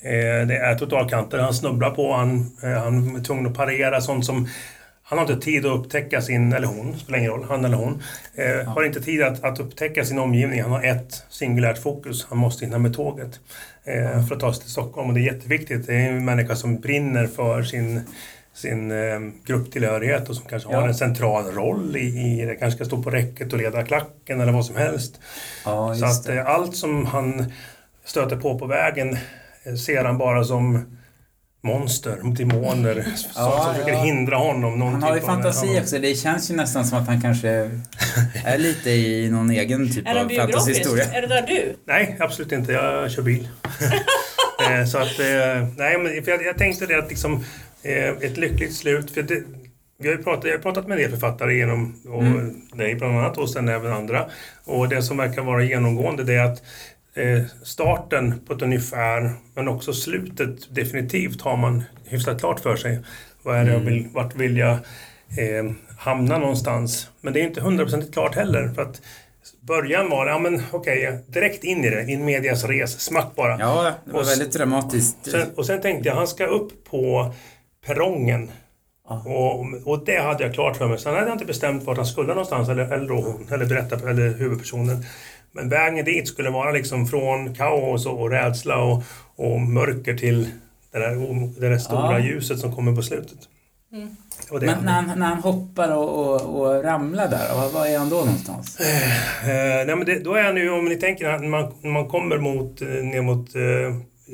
[0.00, 4.24] Eh, det är totalkanter han snubblar på, han, eh, han är tvungen att parera sånt
[4.26, 4.48] som
[5.02, 8.02] han har inte tid att upptäcka sin, eller hon, spelar ingen roll, han eller hon,
[8.34, 10.62] eh, har inte tid att, att upptäcka sin omgivning.
[10.62, 13.40] Han har ett singulärt fokus, han måste hinna med tåget
[14.28, 15.08] för att ta sig till Stockholm.
[15.08, 18.00] Och det är jätteviktigt, det är en människa som brinner för sin
[18.54, 20.88] sin eh, grupptillhörighet och som kanske har Ja.
[20.88, 22.54] en central roll i, i det.
[22.54, 25.20] Kanske ska stå på räcket och leda klacken eller vad som helst.
[25.64, 26.34] Ja, Så att det.
[26.38, 27.52] eh, allt som han
[28.04, 29.16] stöter på på vägen
[29.64, 30.96] eh, ser han bara som
[31.66, 34.02] monster, demoner som, Ja, som försöker ja.
[34.02, 34.78] hindra honom.
[34.78, 35.98] Någon Han har ju typ fantasi också.
[35.98, 37.48] Det känns ju nästan som att han kanske
[38.44, 40.52] är lite i någon egen typ av biografisk?
[40.52, 41.04] fantasyhistoria.
[41.04, 41.76] Är det där du?
[41.84, 42.72] Nej, absolut inte.
[42.72, 43.48] Jag kör bil.
[44.70, 47.44] Eh, så att, eh, nej, men för jag, jag tänkte det att liksom,
[47.82, 49.10] eh, ett lyckligt slut.
[49.10, 49.42] För det,
[49.98, 52.54] vi har pratat, jag har pratat med en del författare genom och Mm.
[52.74, 54.26] dig bland annat och sen även andra.
[54.64, 56.62] Och det som verkar vara genomgående det är att
[57.62, 63.00] starten på ett ungefär men också slutet definitivt har man hyfsat klart för sig.
[63.42, 64.72] Vad är det jag vill, vart vill jag
[65.38, 67.10] eh, hamna någonstans?
[67.20, 68.68] Men det är inte hundraprocentigt klart heller.
[68.74, 69.02] För att
[69.60, 73.58] början var, ja men okej, direkt in i det, in medias res, smack bara.
[73.60, 75.16] Ja, det var Och väldigt dramatiskt.
[75.30, 77.34] Sen, och sen tänkte jag, han ska upp på
[77.86, 78.50] perrongen.
[79.08, 80.98] Och, och det hade jag klart för mig.
[80.98, 84.38] Sen hade jag inte bestämt vart han skulle någonstans, eller, eller, hon, eller berätta, eller
[84.38, 85.04] huvudpersonen.
[85.56, 89.02] Men vägen dit skulle vara liksom från kaos och, och rädsla och,
[89.36, 90.46] och mörker till
[90.92, 92.18] det där, det där stora Ja.
[92.18, 93.38] ljuset som kommer på slutet.
[94.50, 97.88] Och det Men när han, när han hoppar och, och, och ramlar där, vad, vad
[97.88, 98.80] är han då någonstans?
[98.80, 102.38] Eh, nej, men det, då är han ju, om ni tänker att man, man kommer
[102.38, 103.62] mot, eh, ner mot eh,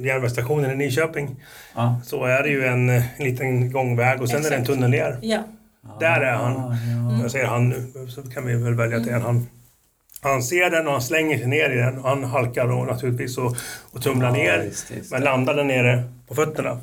[0.04, 1.36] järnvägsstationen i Nyköping
[1.74, 2.00] Ja.
[2.04, 4.66] så är det ju en, eh, en liten gångväg och sen är det en Exakt.
[4.78, 5.18] tunnel ner.
[5.22, 5.38] Ja.
[6.00, 6.56] Där är han.
[6.56, 6.76] Ah,
[7.16, 7.22] ja.
[7.22, 9.46] Jag säger han nu, så kan vi väl välja att det är en han.
[10.22, 11.98] Han ser den och han slänger sig ner i den.
[11.98, 13.56] Och han halkar då naturligtvis och,
[13.92, 14.62] och tumlar Ja, ner.
[14.64, 15.10] just just.
[15.10, 16.80] Men landar där nere på fötterna.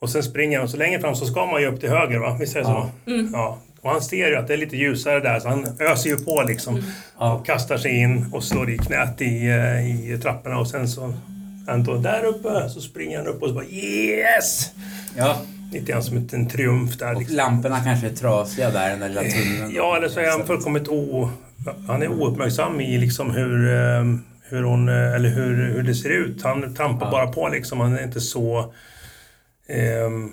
[0.00, 2.18] Och sen springer han och så längre fram så ska man ju upp till höger
[2.18, 2.36] va?
[2.40, 2.90] Visst är det så?
[3.32, 3.58] Ja.
[3.80, 6.42] Och han ser ju att det är lite ljusare där så han öser ju på
[6.48, 6.82] liksom.
[7.18, 7.32] Ja.
[7.34, 11.14] Och kastar sig in och slår i knät i, eh, i trapporna och sen så
[11.66, 14.70] han då där uppe så springer han upp och så bara yes!
[15.16, 15.36] ja.
[15.72, 17.12] Lite grann som en triumf där.
[17.14, 17.36] Och Liksom.
[17.36, 19.72] lamporna kanske är trasiga där i den där lilla tunneln.
[19.74, 21.30] Ja, eller så är han fullkomligt o...
[21.88, 24.04] Han är ouppmärksam i liksom hur, eh,
[24.42, 24.88] hur hon...
[24.88, 26.42] eh, Eller hur, hur det ser ut.
[26.42, 27.10] Han trampar Ja.
[27.10, 27.80] bara på liksom.
[27.80, 28.72] Han är inte så...
[29.68, 30.30] ehm,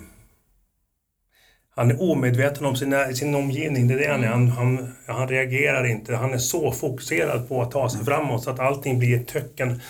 [1.76, 3.88] han är omedveten om sin, sin omgivning.
[3.88, 4.28] Det är det han är.
[4.28, 6.16] Han, han, han reagerar inte.
[6.16, 9.80] Han är så fokuserad på att ta sig framåt så att allting blir ett töcken.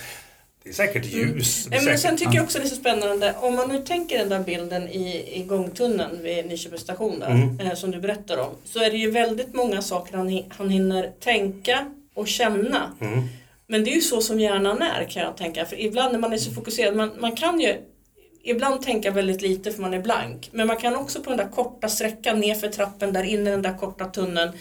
[0.65, 1.65] Det är säkert ljus.
[1.65, 4.17] Det är men sen tycker jag också det är så spännande, om man nu tänker
[4.17, 7.59] den där bilden i, i gångtunneln vid Nyköpings station där, Mm.
[7.59, 11.11] eh, som du berättar om, så är det ju väldigt många saker han, han hinner
[11.19, 12.91] tänka och känna.
[13.01, 13.23] Mm.
[13.67, 16.33] Men det är ju så som hjärnan är kan jag tänka, för ibland när man
[16.33, 17.75] är så fokuserad, man, man kan ju
[18.45, 21.47] ibland tänka väldigt lite för man är blank, men man kan också på den där
[21.55, 24.51] korta sträckan nerför trappen där inne i den där korta tunneln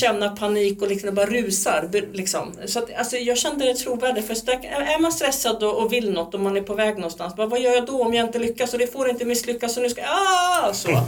[0.00, 1.88] känna panik och liksom det bara rusar.
[2.12, 2.52] Liksom.
[2.66, 4.26] Så att, alltså, jag kände det trovärdigt.
[4.26, 7.36] För där, är man stressad och, och vill något och man är på väg någonstans,
[7.36, 8.72] bara, vad gör jag då om jag inte lyckas?
[8.72, 10.02] Och det får inte misslyckas och nu ska.
[10.02, 10.90] Ah, så.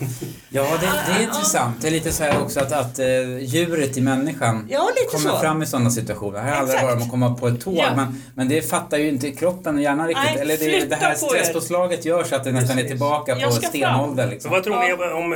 [0.54, 1.76] Ja, det, det är intressant.
[1.82, 5.38] Det är lite så här också att, att uh, djuret i människan Ja, kommer så.
[5.38, 6.38] fram i sådana situationer.
[6.38, 6.86] Det här handlar Exakt.
[6.86, 7.96] bara om att komma på ett tåg, Ja.
[7.96, 10.24] men, men det fattar ju inte kroppen och hjärnan riktigt.
[10.34, 11.14] Nej, Eller det, det här
[11.52, 11.60] på
[12.02, 13.70] stresspåslaget gör så att det nästan är tillbaka på Jag ska fram.
[13.70, 14.24] stenålder.
[14.24, 14.50] Så Liksom.
[14.50, 14.92] vad tror ni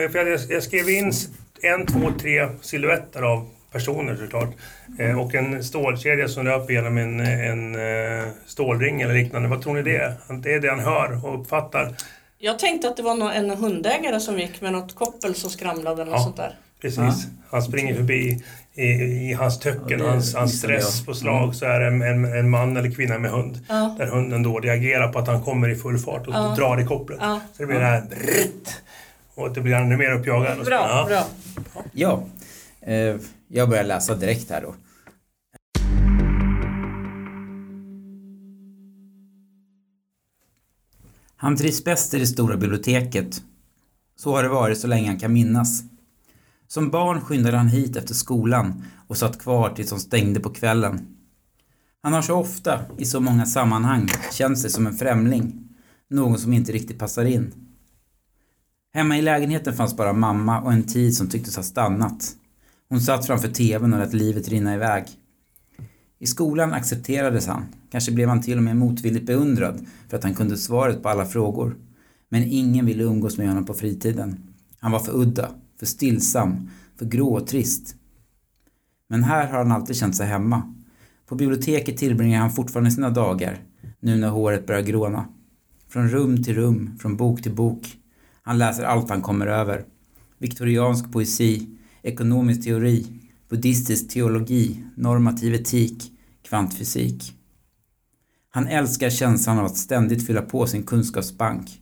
[0.07, 0.13] om...
[0.13, 1.13] För jag, jag skrev in
[1.63, 4.49] en, två, tre silhuetter av personer såklart.
[4.99, 9.49] Eh, och en stålkedja som löper genom en, en eh, stålring eller liknande.
[9.49, 10.15] Vad tror ni det är?
[10.43, 11.95] Det är det han hör och uppfattar.
[12.39, 16.11] Jag tänkte att det var en hundägare som gick med något koppel som skramlade eller
[16.13, 16.25] något Ja.
[16.25, 16.55] sånt där.
[16.81, 17.27] Precis.
[17.51, 18.45] Han springer förbi
[18.77, 18.85] i,
[19.31, 20.83] i hans töcken, Ja, det hans, hans gissade jag.
[20.83, 23.61] stress på slag så är det en, en, en man eller kvinna med hund.
[23.69, 23.95] Ja.
[23.99, 26.55] Där hunden då reagerar på att han kommer i full fart och Ja.
[26.59, 27.19] drar i kopplet.
[27.23, 27.41] Ja.
[27.53, 28.05] Så det blir det här.
[29.35, 30.65] Och det blir ännu mer uppjagad.
[30.65, 31.07] Bra, ja.
[31.09, 31.25] bra.
[31.93, 32.23] Ja,
[32.81, 33.17] eh,
[33.49, 34.75] jag börjar läsa direkt här då.
[41.37, 43.43] Han trivs bäst i det stora biblioteket.
[44.17, 45.83] Så har det varit så länge han kan minnas.
[46.69, 51.17] Som barn skyndade han hit efter skolan och satt kvar tills de stängde på kvällen.
[52.03, 55.69] Han har så ofta, i så många sammanhang, känt sig som en främling.
[56.11, 57.55] Någon som inte riktigt passar in.
[58.95, 62.37] Hemma i lägenheten fanns bara mamma och en tid som tycktes ha stannat.
[62.89, 65.05] Hon satt framför tvn och lät livet rinna iväg.
[66.19, 67.65] I skolan accepterades han.
[67.91, 71.27] Kanske blev han till och med motvilligt beundrad för att han kunde svaret på alla
[71.27, 71.77] frågor.
[72.29, 74.55] Men ingen ville umgås med honom på fritiden.
[74.79, 77.97] Han var för udda, för stillsam, för grå och trist.
[79.09, 80.75] Men här har han alltid känt sig hemma.
[81.27, 83.63] På biblioteket tillbringar han fortfarande sina dagar,
[84.01, 85.29] nu när håret börjar gråna.
[85.89, 87.97] Från rum till rum, från bok till bok.
[88.43, 89.85] Han läser allt han kommer över.
[90.39, 91.69] Viktoriansk poesi,
[92.03, 93.07] ekonomisk teori,
[93.49, 96.13] buddhistisk teologi, normativ etik,
[96.43, 97.33] kvantfysik.
[98.51, 101.81] Han älskar känslan av att ständigt fylla på sin kunskapsbank.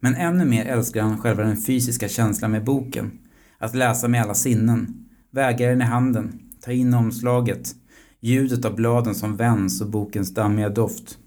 [0.00, 3.18] Men ännu mer älskar han själva den fysiska känslan med boken.
[3.58, 7.74] Att läsa med alla sinnen, väga den i handen, ta in omslaget,
[8.20, 11.18] ljudet av bladen som vänds och bokens dammiga doft.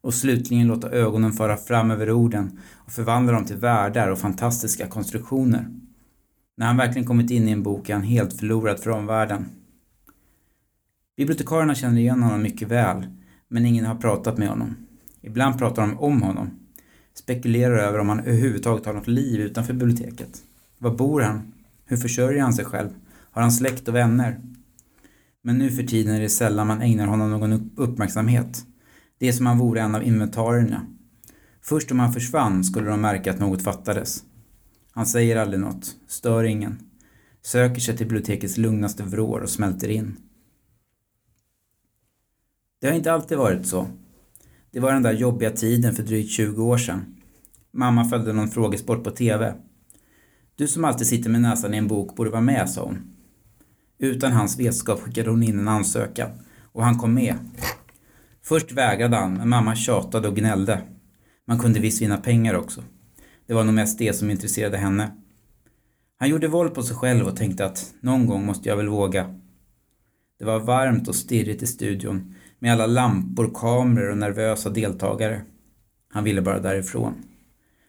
[0.00, 4.86] Och slutligen låta ögonen fara fram över orden och förvandla dem till världar och fantastiska
[4.86, 5.66] konstruktioner.
[6.56, 9.44] När han verkligen kommit in i en bok är han helt förlorad för omvärlden.
[11.16, 13.06] Bibliotekarierna känner igen honom mycket väl,
[13.48, 14.76] men ingen har pratat med honom.
[15.20, 16.65] Ibland pratar de om honom.
[17.18, 20.42] Spekulerar över om han överhuvudtaget har något liv utanför biblioteket.
[20.78, 21.52] Var bor han?
[21.84, 22.88] Hur försörjer han sig själv?
[23.30, 24.40] Har han släkt och vänner?
[25.42, 28.64] Men nu för tiden är det sällan man ägnar honom någon uppmärksamhet.
[29.18, 30.86] Det är som om han vore en av inventarierna.
[31.62, 34.24] Först om han försvann skulle de märka att något fattades.
[34.92, 36.78] Han säger aldrig något, stör ingen.
[37.42, 40.16] Söker sig till bibliotekets lugnaste vrår och smälter in.
[42.80, 43.88] Det har inte alltid varit så.
[44.76, 47.16] Det var den där jobbiga tiden för drygt 20 år sedan.
[47.72, 49.54] Mamma följde någon frågesport på TV.
[50.56, 53.16] Du som alltid sitter med näsan i en bok borde vara med, sa hon.
[53.98, 56.30] Utan hans vetskap skickade hon in en ansökan
[56.72, 57.34] och han kom med.
[58.42, 60.82] Först vägrade han, men mamma tjatade och gnällde.
[61.46, 62.82] Man kunde visst vinna pengar också.
[63.46, 65.10] Det var nog mest det som intresserade henne.
[66.18, 69.34] Han gjorde våld på sig själv och tänkte att någon gång måste jag väl våga.
[70.38, 75.42] Det var varmt och stirrigt i studion med alla lampor, kameror och nervösa deltagare.
[76.12, 77.14] Han ville bara därifrån.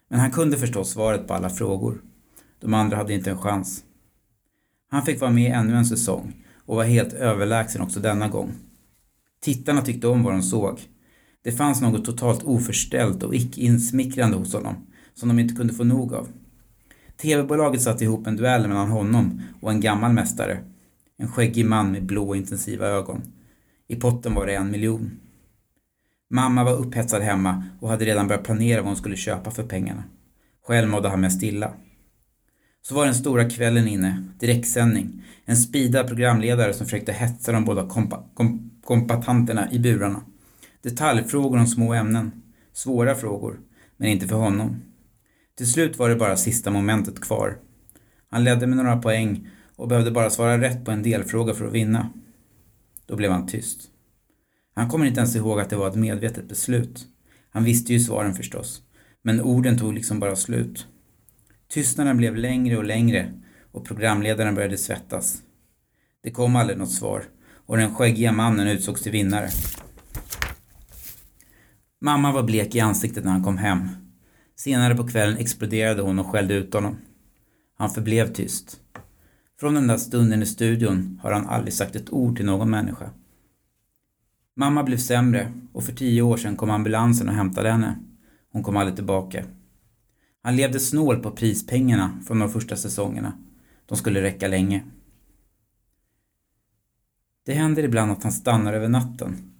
[0.09, 2.01] Men han kunde förstås svaret på alla frågor.
[2.59, 3.83] De andra hade inte en chans.
[4.89, 8.51] Han fick vara med ännu en säsong och var helt överlägsen också denna gång.
[9.41, 10.79] Tittarna tyckte om vad de såg.
[11.43, 14.75] Det fanns något totalt oförställt och icke insmickrande hos honom
[15.13, 16.27] som de inte kunde få nog av.
[17.21, 20.63] TV-bolaget satte ihop en duell mellan honom och en gammal mästare.
[21.17, 23.21] En skäggig man med blå intensiva ögon.
[23.87, 25.19] I potten var det en miljon.
[26.29, 30.03] Mamma var upphetsad hemma och hade redan börjat planera vad hon skulle köpa för pengarna.
[30.67, 31.73] Själv mådde han mest illa.
[32.81, 35.23] Så var den stora kvällen inne, direktsändning.
[35.45, 40.21] En speedad programledare som försökte hetsa de båda kompa, kom, kompatanterna i burarna.
[40.81, 42.31] Detaljfrågor om små ämnen.
[42.73, 43.59] Svåra frågor,
[43.97, 44.81] men inte för honom.
[45.57, 47.57] Till slut var det bara sista momentet kvar.
[48.29, 51.73] Han ledde med några poäng och behövde bara svara rätt på en delfråga för att
[51.73, 52.09] vinna.
[53.07, 53.89] Då blev han tyst.
[54.73, 57.07] Han kommer inte ens ihåg att det var ett medvetet beslut.
[57.49, 58.81] Han visste ju svaren förstås.
[59.21, 60.87] Men orden tog liksom bara slut.
[61.69, 63.33] Tystnaden blev längre och längre
[63.71, 65.41] och programledaren började svettas.
[66.23, 67.23] Det kom aldrig något svar
[67.65, 69.49] och den skäggiga mannen utsågs till vinnare.
[72.01, 73.89] Mamma var blek i ansiktet när han kom hem.
[74.55, 76.97] Senare på kvällen exploderade hon och skällde ut honom.
[77.77, 78.79] Han förblev tyst.
[79.59, 83.09] Från den där stunden i studion har han aldrig sagt ett ord till någon människa.
[84.55, 87.99] Mamma blev sämre och för tio år sedan kom ambulansen och hämtade henne.
[88.51, 89.45] Hon kom aldrig tillbaka.
[90.43, 93.33] Han levde snål på prispengarna från de första säsongerna.
[93.85, 94.83] De skulle räcka länge.
[97.45, 99.53] Det händer ibland att han stannar över natten.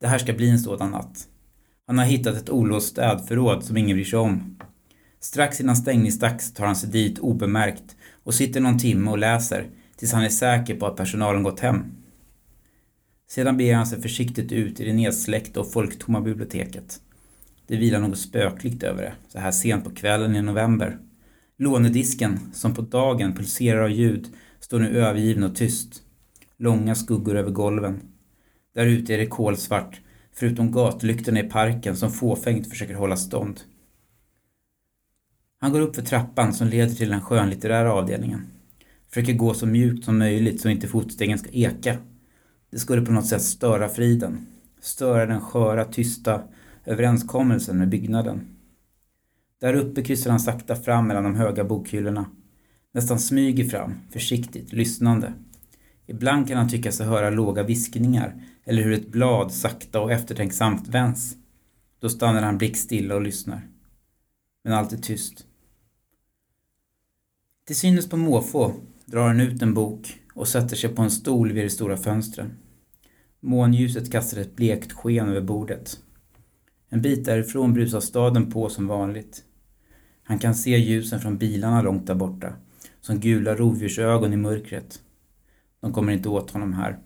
[0.00, 1.28] Det här ska bli en sådan natt.
[1.86, 4.58] Han har hittat ett olåst städförråd som ingen bryr sig om.
[5.20, 7.95] Strax innan stängningsdags tar han sig dit obemärkt
[8.26, 11.84] och sitter någon timme och läser tills han är säker på att personalen gått hem.
[13.28, 17.00] Sedan beger han sig försiktigt ut i det nedsläckta och folktomma biblioteket.
[17.66, 20.98] Det vilar något spökligt över det, så här sent på kvällen i november.
[21.58, 24.28] Lånedisken, som på dagen pulserar av ljud,
[24.60, 26.02] står nu övergiven och tyst.
[26.56, 28.00] Långa skuggor över golven.
[28.74, 30.00] Där ute är det kolsvart,
[30.34, 33.60] förutom gatlyktorna i parken som fåfängt försöker hålla stånd.
[35.66, 38.46] Han går upp för trappan som leder till den skönlitterära avdelningen.
[39.08, 41.96] Försöker gå så mjukt som möjligt så inte fotstegen ska eka.
[42.70, 44.46] Det skulle på något sätt störa friden.
[44.80, 46.42] Störa den sköra, tysta
[46.84, 48.40] överenskommelsen med byggnaden.
[49.60, 52.26] Där uppe kryssar han sakta fram mellan de höga bokhyllorna.
[52.92, 55.32] Nästan smyger fram, försiktigt, lyssnande.
[56.06, 60.88] Ibland kan han tycka sig höra låga viskningar eller hur ett blad sakta och eftertänksamt
[60.88, 61.36] vänds.
[62.00, 63.68] Då stannar han blickstilla och lyssnar.
[64.64, 65.45] Men allt är tyst.
[67.66, 68.72] Till synes på måfå
[69.06, 72.46] drar han ut en bok och sätter sig på en stol vid det stora fönstret.
[73.40, 75.98] Månljuset kastar ett blekt sken över bordet.
[76.88, 79.44] En bit därifrån brusar staden på som vanligt.
[80.22, 82.52] Han kan se ljusen från bilarna långt där borta,
[83.00, 85.00] som gula rovdjursögon i mörkret.
[85.80, 86.98] De kommer inte åt honom här.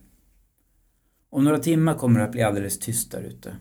[1.30, 3.56] Om några timmar kommer det att bli alldeles tyst där ute.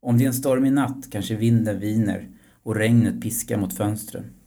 [0.00, 2.28] Om det är en stormig natt kanske vinden viner
[2.62, 4.39] och regnet piskar mot fönstren.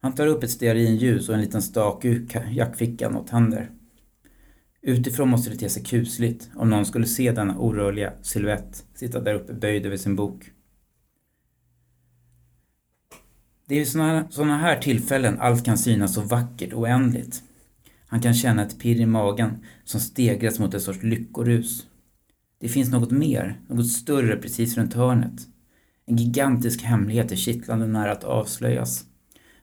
[0.00, 3.70] Han tar upp ett stearinljus och en liten stak ur jackfickan och tänder.
[4.82, 9.34] Utifrån måste det te sig kusligt om någon skulle se denna orörliga silhuett sitta där
[9.34, 10.50] uppe böjd över sin bok.
[13.66, 13.86] Det är i
[14.30, 17.42] sådana här tillfällen allt kan synas så vackert och oändligt.
[18.06, 21.86] Han kan känna ett pirr i magen som stegras mot en sorts lyckorus.
[22.58, 25.48] Det finns något mer, något större precis runt hörnet.
[26.06, 29.04] En gigantisk hemlighet är kittlande nära att avslöjas.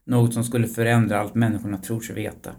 [0.08, 2.56] Något som skulle förändra allt människorna tror sig veta.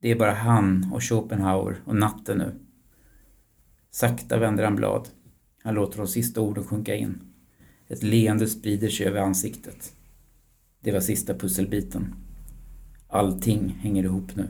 [0.00, 2.54] Det är bara han och Schopenhauer och natten nu.
[3.90, 5.08] Sakta vänder han blad.
[5.62, 7.20] Han låter de sista orden sjunka in.
[7.88, 9.92] Ett leende sprider sig över ansiktet.
[10.80, 12.14] Det var sista pusselbiten.
[13.08, 14.48] Allting hänger ihop nu.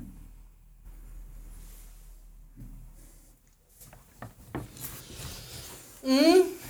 [6.03, 6.62] Mm.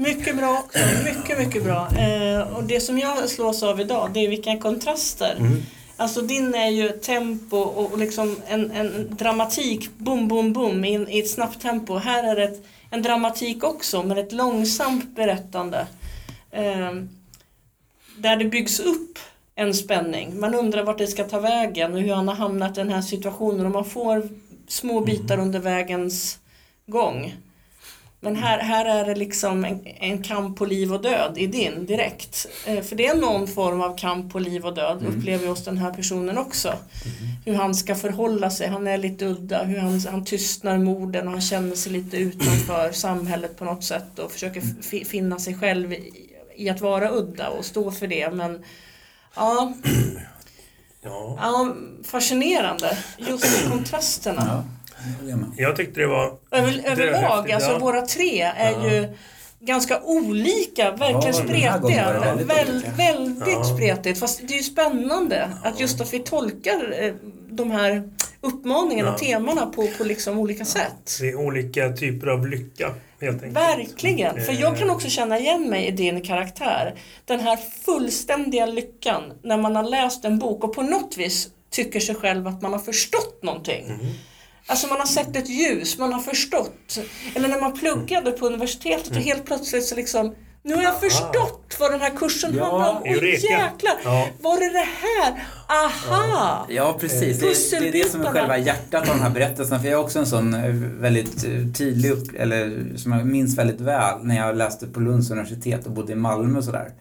[0.00, 0.78] Mycket bra också.
[1.04, 1.88] Mycket, mycket bra.
[1.98, 5.36] Eh, och det som jag slås av idag, det är vilka kontraster.
[5.38, 5.62] Mm.
[5.96, 11.06] Alltså din är ju tempo och, och liksom en, en dramatik, boom, boom, boom, i,
[11.08, 11.96] i ett snabbt tempo.
[11.96, 15.86] Här är det ett, en dramatik också, men ett långsamt berättande.
[16.50, 16.94] Eh,
[18.16, 19.18] där det byggs upp
[19.54, 20.40] en spänning.
[20.40, 23.02] Man undrar vart det ska ta vägen och hur han har hamnat i den här
[23.02, 24.28] situationen och man får
[24.68, 25.46] små bitar mm.
[25.46, 26.38] under vägens
[26.86, 27.34] gång.
[28.22, 31.86] Men här, här är det liksom en, en, kamp på liv och död i din
[31.86, 32.46] direkt.
[32.66, 35.18] Eh, för det är någon form av kamp på liv och död mm.
[35.18, 36.68] upplever vi hos den här personen också.
[36.68, 36.78] Mm.
[37.44, 41.32] Hur han ska förhålla sig, han är lite udda, hur han, han tystnar morden och
[41.32, 44.62] han känner sig lite utanför samhället på något sätt och försöker
[45.04, 48.30] finna sig själv i, i, att vara udda och stå för det.
[48.30, 48.64] Men
[49.36, 49.74] ja,
[51.02, 51.38] ja.
[51.40, 54.44] ja fascinerande just kontrasterna.
[54.46, 54.79] Ja.
[55.56, 56.32] Jag tyckte det var...
[56.50, 58.90] Över, överlag, alltså våra tre är ja.
[58.90, 59.16] ju
[59.60, 62.20] ganska olika, verkligen ja, spretiga.
[62.20, 63.64] Väldigt, väldigt, väldigt ja.
[63.64, 64.20] spretigt.
[64.20, 67.14] Fast det är ju spännande att just att vi tolkar eh,
[67.50, 68.10] de här
[68.40, 71.18] uppmaningarna och temana på, på liksom olika sätt.
[71.20, 72.94] Det är olika typer av lycka.
[73.20, 73.56] Helt enkelt.
[73.56, 76.94] Verkligen, för jag kan också känna igen mig i din karaktär.
[77.24, 82.00] Den här fullständiga lyckan när man har läst en bok och på något vis tycker
[82.00, 83.84] sig själv att man har förstått någonting.
[83.84, 84.06] Mm.
[84.66, 86.98] Alltså man har sett ett ljus, man har förstått.
[87.34, 89.24] Eller när man pluggade på universitetet och mm.
[89.24, 93.02] helt plötsligt så liksom nu har jag förstått vad den här kursen ja, handlar om.
[93.04, 93.94] Oj jäklar!
[94.04, 94.28] Ja.
[94.40, 95.44] Var är det här?
[95.68, 96.66] Aha!
[96.68, 97.38] Ja, precis.
[97.70, 99.80] Det, det, är det som är själva hjärtat av den här berättelsen.
[99.80, 100.70] För jag är också en sån eh,
[101.00, 105.86] väldigt eh, tydlig, eller som jag minns väldigt väl, när jag läste på Lunds universitet
[105.86, 106.92] och bodde i Malmö och sådär.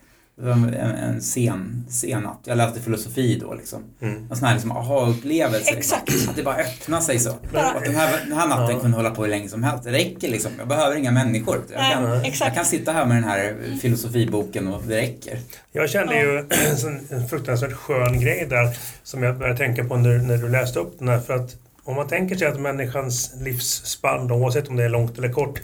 [0.43, 2.39] En, en sen, sen natt.
[2.43, 3.83] Jag läste filosofi då liksom.
[4.01, 4.27] Mm.
[4.29, 5.71] En sån här liksom aha-upplevelse.
[5.71, 6.09] Exakt.
[6.09, 6.29] Liksom.
[6.29, 7.33] Att det bara öppnar sig så.
[7.53, 8.81] Bara, att den här, den här natten ja.
[8.81, 9.83] kunde hålla på hur länge som helst.
[9.83, 10.51] Det räcker liksom.
[10.57, 11.61] Jag behöver inga människor.
[11.73, 15.39] Jag kan, Nej, jag kan sitta här med den här filosofiboken och det räcker.
[15.71, 16.37] Jag kände ju
[17.09, 20.99] en fruktansvärt skön grej där som jag började tänka på när, när du läste upp
[20.99, 21.19] den här.
[21.19, 25.29] För att om man tänker sig att människans livsspann, oavsett om det är långt eller
[25.29, 25.59] kort,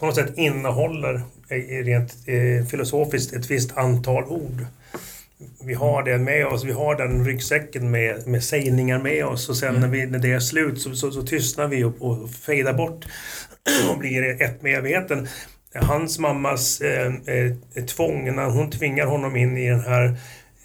[0.00, 1.22] på något sätt innehåller
[1.84, 4.66] rent eh, filosofiskt ett visst antal ord.
[5.64, 9.56] Vi har det med oss, vi har den ryggsäcken med, med sägningar med oss och
[9.56, 9.80] sen mm.
[9.80, 13.04] när, vi, när det är slut så, så, så tystnar vi och, och fejdar bort
[13.90, 15.28] och blir ett med evigheten.
[15.74, 20.16] Hans mammas eh, eh, tvång när hon tvingar honom in i den här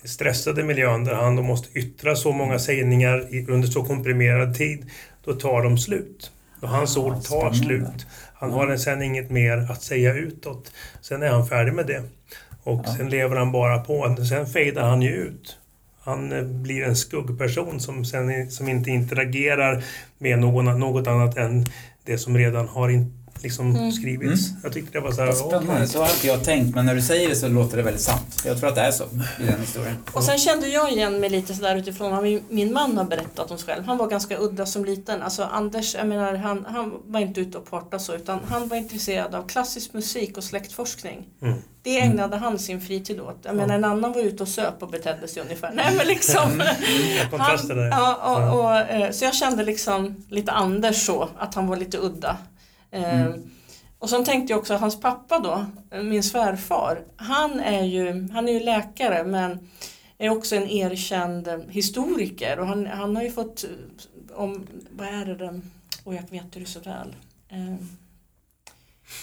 [0.03, 4.89] stressade miljön där han då måste yttra så många sägningar under så komprimerad tid,
[5.25, 6.31] då tar de slut.
[6.61, 7.57] Och hans ord tar spännande.
[7.57, 8.07] slut.
[8.39, 10.71] Han har sen inget mer att säga utåt.
[11.01, 12.03] Sen är han färdig med det.
[12.63, 14.15] Och sen lever han bara på.
[14.29, 15.57] Sen fejdar han ju ut.
[15.99, 19.83] Han eh, blir en skuggperson som, sen, som inte interagerar
[20.17, 21.65] med någon, något annat än
[22.03, 23.13] det som redan har in,
[23.43, 24.49] liksom skrivits.
[24.63, 25.87] Jag tyckte det var så här, spännande, okej.
[25.87, 28.41] så har inte jag tänkt men när du säger det så låter det väldigt sant.
[28.45, 29.03] Jag tror att det är så
[29.39, 29.97] i den historien.
[30.11, 33.51] Och sen kände jag igen mig lite sådär utifrån vad min, min man har berättat
[33.51, 33.85] om sig själv.
[33.85, 35.21] Han var ganska udda som liten.
[35.21, 38.77] Alltså Anders, jag menar, han, han var inte ute och partade så utan han var
[38.77, 41.27] intresserad av klassisk musik och släktforskning.
[41.41, 41.57] Mm.
[41.83, 43.37] Det ägnade han sin fritid åt.
[43.41, 45.71] Jag menar en annan var ute och söp och betedde sig ungefär.
[45.73, 46.63] Nej men liksom.
[47.31, 47.87] Kontraster där.
[47.87, 51.97] ja, och, och, eh, så jag kände liksom lite Anders så, att han var lite
[51.97, 52.37] udda.
[52.95, 53.33] Mm.
[53.33, 53.51] Ehm,
[53.99, 55.65] och sen tänkte jag också att hans pappa då,
[56.01, 59.69] min svärfar, han är ju, han är ju läkare men
[60.17, 65.07] är också en erkänd eh, historiker och han, han har ju fått eh, om, vad
[65.07, 65.71] är det den,
[66.03, 67.15] och jag vet det så väl.
[67.49, 67.77] Ehm,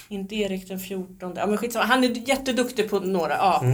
[0.09, 3.65] inte Erik den 14, ja men skitsamma, han är jätteduktig på några, ja.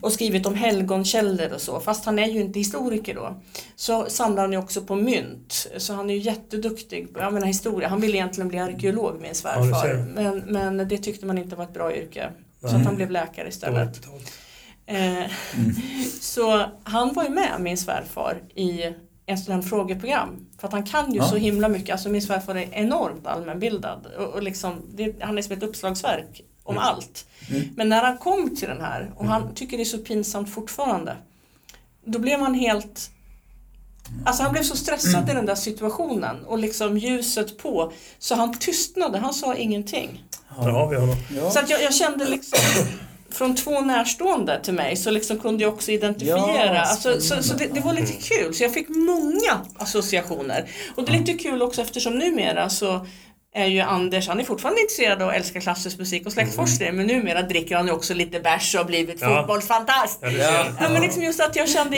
[0.00, 3.40] Och skrivit om helgonkällor och så, fast han är ju inte historiker då.
[3.76, 7.46] Så samlar han ju också på mynt, så han är ju jätteduktig på, jag menar
[7.46, 9.82] historia, han ville egentligen bli arkeolog min Ja, svärfar.
[9.82, 9.94] ser.
[10.14, 12.30] men, men det tyckte man inte var ett bra yrke.
[12.60, 12.76] Så Nej.
[12.76, 14.00] att han blev läkare istället.
[14.86, 15.24] Eh,
[16.20, 18.82] Så han var ju med, min svärfar, i
[19.30, 20.46] en sån här frågeprogram.
[20.58, 21.28] För att han kan ju Ja.
[21.28, 21.92] så himla mycket.
[21.92, 24.06] Alltså min svärfar är enormt allmänbildad.
[24.18, 27.26] Och, och liksom, det, han är som ett uppslagsverk om allt.
[27.76, 31.16] Men när han kom till den här, och han tycker det är så pinsamt fortfarande.
[32.04, 33.10] Då blev han helt
[34.24, 37.92] Alltså han blev så stressad i den där situationen och liksom ljuset på.
[38.18, 40.24] Så han tystnade, han sa ingenting.
[40.48, 41.16] Har vi honom.
[41.36, 41.50] Ja.
[41.50, 42.58] Så att jag, jag kände liksom
[43.32, 46.74] från två närstående till mig så liksom kunde jag också identifiera.
[46.74, 48.54] Ja, alltså, så så det, det var lite kul.
[48.54, 50.70] Så jag fick många associationer.
[50.94, 53.06] Och det är lite kul också eftersom numera så
[53.54, 57.06] är ju Anders, han är fortfarande intresserad av att älska klassisk musik och släktforskning men
[57.06, 59.38] numera dricker han ju också lite bärs och har blivit Ja.
[59.38, 60.18] fotbollsfantast.
[60.22, 60.64] Ja, Ja.
[60.80, 61.96] Ja, men liksom just att jag kände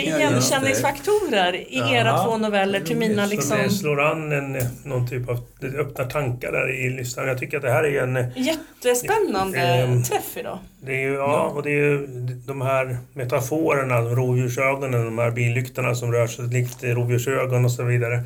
[0.63, 2.25] igenkänningsfaktorer i era Ja.
[2.25, 6.05] två noveller till mina Så liksom det slår an en, någon typ av, det öppnar
[6.05, 7.29] tankar där i lyssnaren.
[7.29, 10.59] Jag tycker att det här är en, jättespännande Ehm, träff idag.
[10.81, 12.07] det är ju, ja, och det är ju
[12.47, 18.21] de här metaforerna, rovdjursögonen, de här billyktorna som rör sig likt rovdjursögon och så vidare.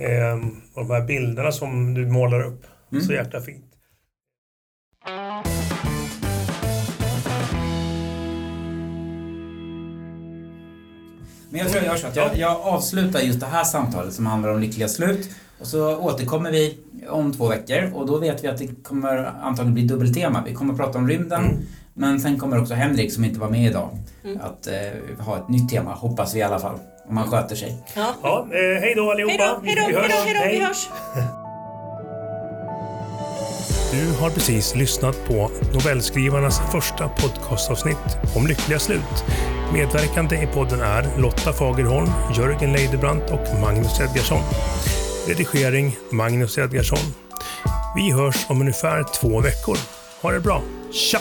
[0.00, 2.66] Ehm, och de här bilderna som du målar upp.
[3.06, 3.64] Så jäkla fint.
[11.50, 14.26] Men jag tror jag gör så att jag, jag avslutar just det här samtalet som
[14.26, 15.30] handlar om lyckliga slut
[15.60, 16.78] och så återkommer vi
[17.08, 20.42] om två veckor och då vet vi att det kommer antagligen bli dubbeltema.
[20.46, 21.58] Vi kommer att prata om rymden
[21.94, 23.88] men sen kommer också Henrik som inte var med idag
[24.40, 26.78] att eh, ha ett nytt tema, hoppas vi i alla fall.
[27.10, 27.76] Om han sköter sig.
[27.94, 28.14] Ja.
[28.22, 29.32] Ja, eh, hej då allihopa.
[29.64, 30.12] Hej då, hej då, Vi hej hörs.
[30.12, 30.88] då, hej då, vi hörs.
[33.92, 37.96] Du har precis lyssnat på novellskrivarnas första podcastavsnitt
[38.36, 39.24] om lyckliga slut.
[39.72, 44.40] Medverkande i podden är Lotta Fagerholm, Jörgen Leidebrant och Magnus Edgarsson.
[45.28, 47.14] Redigering Magnus Edgarsson.
[47.96, 49.76] Vi hörs om ungefär två veckor.
[50.22, 50.62] Ha det bra.
[50.92, 51.18] Tja!